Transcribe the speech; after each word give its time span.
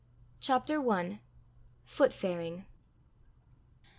CHAPTER 0.39 0.81
I. 0.91 1.19
FOOT 1.85 2.11
FARING. 2.11 2.65